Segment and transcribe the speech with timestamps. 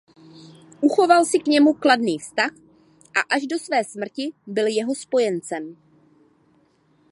[0.81, 2.51] Uchoval si k němu kladný vztah
[3.17, 5.77] a až do své smrti byl jeho spojencem.